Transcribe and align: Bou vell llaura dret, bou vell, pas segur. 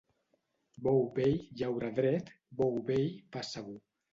Bou 0.87 1.03
vell 1.19 1.35
llaura 1.61 1.91
dret, 2.01 2.35
bou 2.63 2.83
vell, 2.89 3.09
pas 3.37 3.57
segur. 3.59 3.79